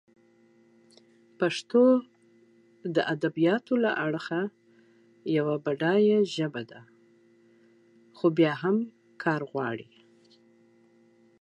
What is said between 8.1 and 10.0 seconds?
خو بیا هم کار غواړي.